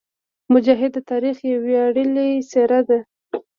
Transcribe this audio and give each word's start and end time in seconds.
مجاهد 0.53 0.91
د 0.95 0.99
تاریخ 1.11 1.37
یوه 1.51 1.61
ویاړلې 1.65 2.27
څېره 2.49 2.79
ده. 2.89 2.99